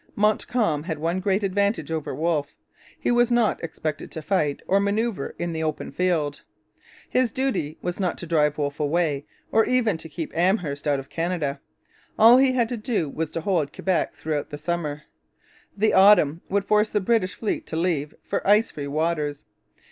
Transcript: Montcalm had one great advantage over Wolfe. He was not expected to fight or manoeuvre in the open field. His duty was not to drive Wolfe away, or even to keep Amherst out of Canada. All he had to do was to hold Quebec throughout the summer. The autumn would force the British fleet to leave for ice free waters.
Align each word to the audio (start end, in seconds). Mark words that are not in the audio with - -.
Montcalm 0.15 0.81
had 0.85 0.97
one 0.97 1.19
great 1.19 1.43
advantage 1.43 1.91
over 1.91 2.15
Wolfe. 2.15 2.55
He 2.99 3.11
was 3.11 3.29
not 3.29 3.63
expected 3.63 4.09
to 4.09 4.23
fight 4.23 4.63
or 4.65 4.79
manoeuvre 4.79 5.33
in 5.37 5.53
the 5.53 5.61
open 5.61 5.91
field. 5.91 6.41
His 7.07 7.31
duty 7.31 7.77
was 7.83 7.99
not 7.99 8.17
to 8.17 8.25
drive 8.25 8.57
Wolfe 8.57 8.79
away, 8.79 9.25
or 9.51 9.63
even 9.63 9.99
to 9.99 10.09
keep 10.09 10.35
Amherst 10.35 10.87
out 10.87 10.97
of 10.99 11.11
Canada. 11.11 11.59
All 12.17 12.37
he 12.37 12.53
had 12.53 12.67
to 12.69 12.77
do 12.77 13.09
was 13.09 13.29
to 13.29 13.41
hold 13.41 13.71
Quebec 13.73 14.15
throughout 14.15 14.49
the 14.49 14.57
summer. 14.57 15.03
The 15.77 15.93
autumn 15.93 16.41
would 16.49 16.65
force 16.65 16.89
the 16.89 16.99
British 16.99 17.35
fleet 17.35 17.67
to 17.67 17.75
leave 17.77 18.15
for 18.23 18.41
ice 18.47 18.71
free 18.71 18.87
waters. 18.87 19.45